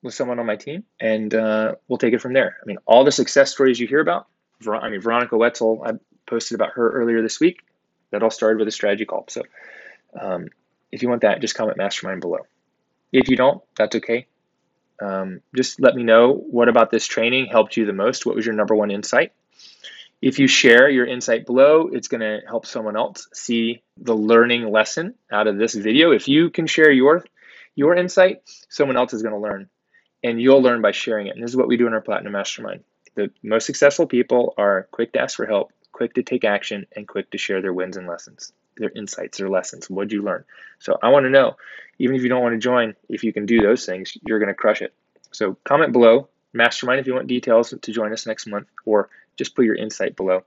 with 0.01 0.13
someone 0.13 0.39
on 0.39 0.45
my 0.45 0.55
team, 0.55 0.83
and 0.99 1.33
uh, 1.33 1.75
we'll 1.87 1.97
take 1.97 2.13
it 2.13 2.21
from 2.21 2.33
there. 2.33 2.57
I 2.61 2.65
mean, 2.65 2.77
all 2.85 3.03
the 3.03 3.11
success 3.11 3.51
stories 3.51 3.79
you 3.79 3.87
hear 3.87 3.99
about. 3.99 4.27
I 4.67 4.89
mean, 4.89 5.01
Veronica 5.01 5.37
Wetzel, 5.37 5.83
I 5.85 5.93
posted 6.25 6.55
about 6.55 6.71
her 6.71 6.91
earlier 6.91 7.21
this 7.21 7.39
week. 7.39 7.61
That 8.11 8.23
all 8.23 8.31
started 8.31 8.57
with 8.57 8.67
a 8.67 8.71
strategy 8.71 9.05
call. 9.05 9.25
So, 9.29 9.43
um, 10.19 10.47
if 10.91 11.03
you 11.03 11.09
want 11.09 11.21
that, 11.21 11.41
just 11.41 11.53
comment 11.53 11.77
mastermind 11.77 12.21
below. 12.21 12.39
If 13.11 13.29
you 13.29 13.37
don't, 13.37 13.61
that's 13.77 13.95
okay. 13.97 14.25
Um, 15.01 15.41
just 15.55 15.79
let 15.79 15.95
me 15.95 16.03
know 16.03 16.33
what 16.33 16.69
about 16.69 16.89
this 16.91 17.05
training 17.05 17.47
helped 17.47 17.77
you 17.77 17.85
the 17.85 17.93
most. 17.93 18.25
What 18.25 18.35
was 18.35 18.45
your 18.45 18.55
number 18.55 18.75
one 18.75 18.89
insight? 18.91 19.31
If 20.21 20.39
you 20.39 20.47
share 20.47 20.89
your 20.89 21.05
insight 21.05 21.45
below, 21.45 21.89
it's 21.91 22.09
going 22.09 22.21
to 22.21 22.45
help 22.45 22.65
someone 22.65 22.97
else 22.97 23.27
see 23.33 23.83
the 23.97 24.15
learning 24.15 24.69
lesson 24.69 25.15
out 25.31 25.47
of 25.47 25.57
this 25.57 25.73
video. 25.73 26.11
If 26.11 26.27
you 26.27 26.49
can 26.49 26.67
share 26.67 26.91
your 26.91 27.23
your 27.75 27.95
insight, 27.95 28.41
someone 28.67 28.97
else 28.97 29.13
is 29.13 29.21
going 29.21 29.33
to 29.33 29.39
learn, 29.39 29.69
and 30.21 30.41
you'll 30.41 30.61
learn 30.61 30.81
by 30.81 30.91
sharing 30.91 31.27
it. 31.27 31.35
And 31.35 31.43
this 31.43 31.51
is 31.51 31.55
what 31.55 31.69
we 31.69 31.77
do 31.77 31.87
in 31.87 31.93
our 31.93 32.01
Platinum 32.01 32.33
Mastermind. 32.33 32.83
The 33.15 33.31
most 33.41 33.65
successful 33.65 34.07
people 34.07 34.53
are 34.57 34.89
quick 34.91 35.13
to 35.13 35.21
ask 35.21 35.37
for 35.37 35.45
help, 35.45 35.71
quick 35.93 36.15
to 36.15 36.23
take 36.23 36.43
action, 36.43 36.85
and 36.95 37.07
quick 37.07 37.31
to 37.31 37.37
share 37.37 37.61
their 37.61 37.73
wins 37.73 37.95
and 37.95 38.07
lessons, 38.07 38.51
their 38.75 38.91
insights, 38.93 39.37
their 39.37 39.49
lessons. 39.49 39.89
What'd 39.89 40.11
you 40.11 40.21
learn? 40.21 40.43
So 40.79 40.97
I 41.01 41.09
want 41.09 41.25
to 41.25 41.29
know, 41.29 41.55
even 41.97 42.17
if 42.17 42.23
you 42.23 42.29
don't 42.29 42.43
want 42.43 42.55
to 42.55 42.59
join, 42.59 42.95
if 43.07 43.23
you 43.23 43.31
can 43.31 43.45
do 43.45 43.61
those 43.61 43.85
things, 43.85 44.17
you're 44.27 44.39
going 44.39 44.49
to 44.49 44.53
crush 44.53 44.81
it. 44.81 44.93
So 45.31 45.57
comment 45.63 45.93
below, 45.93 46.27
mastermind 46.51 46.99
if 46.99 47.07
you 47.07 47.13
want 47.13 47.27
details 47.27 47.73
to 47.81 47.91
join 47.91 48.11
us 48.11 48.25
next 48.25 48.47
month, 48.47 48.67
or 48.85 49.09
just 49.39 49.55
put 49.55 49.65
your 49.65 49.75
insight 49.75 50.15
below. 50.15 50.43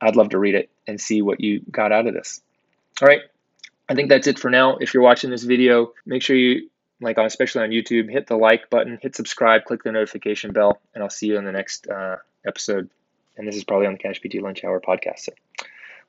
I'd 0.00 0.16
love 0.16 0.30
to 0.30 0.38
read 0.38 0.54
it 0.54 0.68
and 0.86 1.00
see 1.00 1.22
what 1.22 1.40
you 1.40 1.60
got 1.70 1.92
out 1.92 2.06
of 2.06 2.12
this. 2.12 2.42
All 3.00 3.08
right. 3.08 3.22
I 3.88 3.94
think 3.94 4.10
that's 4.10 4.26
it 4.26 4.38
for 4.38 4.50
now. 4.50 4.76
If 4.76 4.92
you're 4.92 5.02
watching 5.02 5.30
this 5.30 5.44
video, 5.44 5.92
make 6.04 6.22
sure 6.22 6.36
you, 6.36 6.68
like 7.00 7.16
on, 7.16 7.24
especially 7.24 7.62
on 7.62 7.70
YouTube, 7.70 8.10
hit 8.10 8.26
the 8.26 8.36
like 8.36 8.68
button, 8.68 8.98
hit 9.00 9.16
subscribe, 9.16 9.64
click 9.64 9.84
the 9.84 9.92
notification 9.92 10.52
bell, 10.52 10.80
and 10.94 11.02
I'll 11.02 11.10
see 11.10 11.28
you 11.28 11.38
in 11.38 11.44
the 11.44 11.52
next 11.52 11.88
uh, 11.88 12.16
episode. 12.46 12.90
And 13.36 13.46
this 13.46 13.56
is 13.56 13.64
probably 13.64 13.86
on 13.86 13.92
the 13.92 13.98
Cash 13.98 14.20
PT 14.20 14.42
Lunch 14.42 14.64
Hour 14.64 14.80
podcast. 14.80 15.20
So 15.20 15.32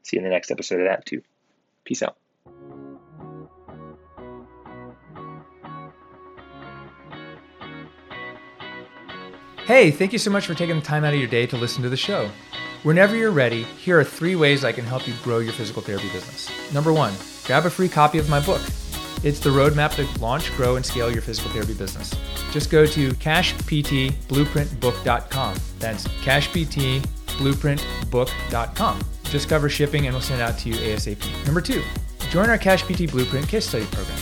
see 0.03 0.17
you 0.17 0.19
in 0.19 0.23
the 0.23 0.33
next 0.33 0.51
episode 0.51 0.81
of 0.81 0.87
that 0.87 1.05
too. 1.05 1.21
Peace 1.85 2.01
out. 2.01 2.17
Hey, 9.67 9.91
thank 9.91 10.13
you 10.13 10.19
so 10.19 10.31
much 10.31 10.47
for 10.47 10.53
taking 10.53 10.77
the 10.77 10.81
time 10.81 11.03
out 11.03 11.13
of 11.13 11.19
your 11.19 11.27
day 11.27 11.45
to 11.45 11.57
listen 11.57 11.83
to 11.83 11.89
the 11.89 11.97
show. 11.97 12.31
Whenever 12.83 13.17
you're 13.17 13.31
ready, 13.31 13.63
here 13.63 13.99
are 13.99 14.03
three 14.05 14.37
ways 14.37 14.63
I 14.63 14.71
can 14.71 14.85
help 14.85 15.05
you 15.05 15.13
grow 15.25 15.39
your 15.39 15.51
physical 15.51 15.81
therapy 15.81 16.07
business. 16.13 16.49
Number 16.73 16.93
one, 16.93 17.13
grab 17.43 17.65
a 17.65 17.69
free 17.69 17.89
copy 17.89 18.17
of 18.17 18.29
my 18.29 18.39
book. 18.39 18.61
It's 19.25 19.41
the 19.41 19.49
roadmap 19.49 19.93
to 19.95 20.07
launch, 20.21 20.55
grow, 20.55 20.77
and 20.77 20.85
scale 20.85 21.11
your 21.11 21.21
physical 21.21 21.51
therapy 21.51 21.73
business. 21.73 22.15
Just 22.53 22.71
go 22.71 22.85
to 22.85 23.09
cashptblueprintbook.com. 23.09 25.55
That's 25.79 26.07
cashptblueprintbook.com. 26.07 29.01
Just 29.23 29.49
cover 29.49 29.67
shipping 29.67 30.05
and 30.05 30.15
we'll 30.15 30.21
send 30.21 30.39
it 30.39 30.45
out 30.45 30.57
to 30.59 30.69
you 30.69 30.75
ASAP. 30.75 31.45
Number 31.45 31.59
two, 31.59 31.83
join 32.29 32.49
our 32.49 32.57
Cash 32.57 32.83
PT 32.83 33.11
Blueprint 33.11 33.49
case 33.49 33.67
study 33.67 33.85
program. 33.87 34.17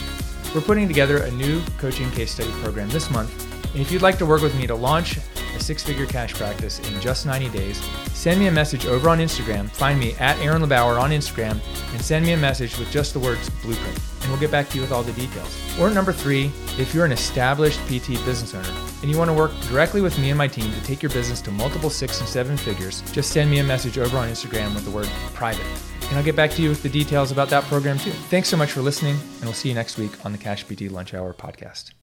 We're 0.56 0.62
putting 0.62 0.88
together 0.88 1.18
a 1.18 1.30
new 1.30 1.62
coaching 1.78 2.10
case 2.10 2.32
study 2.32 2.50
program 2.64 2.90
this 2.90 3.12
month. 3.12 3.44
And 3.74 3.82
if 3.82 3.92
you'd 3.92 4.02
like 4.02 4.18
to 4.18 4.26
work 4.26 4.42
with 4.42 4.56
me 4.56 4.66
to 4.66 4.74
launch 4.74 5.20
a 5.56 5.60
six 5.60 5.84
figure 5.84 6.06
cash 6.06 6.34
practice 6.34 6.80
in 6.80 7.00
just 7.02 7.26
90 7.26 7.50
days, 7.50 7.84
send 8.14 8.40
me 8.40 8.48
a 8.48 8.52
message 8.52 8.86
over 8.86 9.10
on 9.10 9.20
Instagram. 9.20 9.70
Find 9.70 10.00
me 10.00 10.14
at 10.16 10.38
Aaron 10.40 10.62
LeBauer 10.62 11.00
on 11.00 11.12
Instagram 11.12 11.60
and 11.94 12.02
send 12.02 12.26
me 12.26 12.34
a 12.34 12.38
message 12.38 12.78
with 12.78 12.92
just 12.92 13.14
the 13.14 13.20
words 13.20 13.50
blueprint, 13.62 14.00
and 14.22 14.30
we'll 14.30 14.40
get 14.40 14.52
back 14.52 14.70
to 14.70 14.76
you 14.76 14.82
with 14.82 14.92
all 14.92 15.04
the 15.04 15.14
details. 15.14 15.58
Or 15.80 15.90
number 15.90 16.12
three, 16.12 16.52
if 16.78 16.94
you're 16.94 17.06
an 17.06 17.12
established 17.12 17.80
PT 17.88 18.24
business 18.26 18.54
owner 18.54 18.70
and 19.02 19.12
you 19.12 19.18
want 19.18 19.30
to 19.30 19.34
work 19.34 19.52
directly 19.70 20.02
with 20.02 20.18
me 20.20 20.30
and 20.30 20.38
my 20.38 20.48
team 20.48 20.72
to 20.72 20.84
take 20.84 21.02
your 21.02 21.12
business 21.12 21.42
to 21.42 21.52
multiple 21.52 21.90
six 21.90 22.20
and 22.20 22.28
seven 22.30 22.58
figures, 22.58 23.02
just 23.12 23.32
send 23.32 23.50
me 23.50 23.60
a 23.60 23.64
message 23.64 23.98
over 23.98 24.18
on 24.18 24.30
Instagram 24.30 24.74
with 24.76 24.86
the 24.86 24.92
word 24.92 25.10
private. 25.34 25.66
And 26.08 26.18
I'll 26.18 26.24
get 26.24 26.36
back 26.36 26.52
to 26.52 26.62
you 26.62 26.70
with 26.70 26.84
the 26.84 26.90
details 26.90 27.32
about 27.32 27.50
that 27.50 27.64
program 27.64 27.98
too. 27.98 28.12
Thanks 28.12 28.50
so 28.50 28.58
much 28.58 28.72
for 28.72 28.82
listening, 28.82 29.16
and 29.16 29.44
we'll 29.44 29.54
see 29.54 29.70
you 29.70 29.76
next 29.76 29.98
week 29.98 30.26
on 30.26 30.32
the 30.32 30.38
Cash 30.38 30.66
PT 30.66 30.92
Lunch 30.92 31.14
Hour 31.14 31.34
podcast. 31.34 31.92